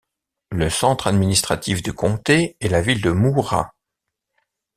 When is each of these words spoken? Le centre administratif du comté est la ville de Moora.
Le 0.49 0.71
centre 0.71 1.05
administratif 1.05 1.83
du 1.83 1.93
comté 1.93 2.57
est 2.59 2.69
la 2.69 2.81
ville 2.81 3.03
de 3.03 3.11
Moora. 3.11 3.71